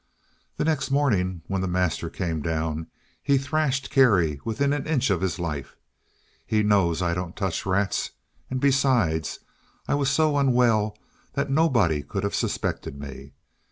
The 0.57 0.65
next 0.65 0.89
morning, 0.89 1.43
when 1.45 1.61
the 1.61 1.67
master 1.67 2.09
came 2.09 2.41
down, 2.41 2.87
he 3.21 3.37
thrashed 3.37 3.91
Kerry 3.91 4.39
within 4.43 4.73
an 4.73 4.87
inch 4.87 5.11
of 5.11 5.21
his 5.21 5.37
life. 5.37 5.75
He 6.43 6.63
knows 6.63 7.03
I 7.03 7.13
don't 7.13 7.35
touch 7.35 7.67
rats; 7.67 8.09
and, 8.49 8.59
besides, 8.59 9.41
I 9.87 9.93
was 9.93 10.09
so 10.09 10.39
unwell 10.39 10.97
that 11.33 11.51
nobody 11.51 12.01
could 12.01 12.23
have 12.23 12.33
suspected 12.33 12.99
me. 12.99 13.33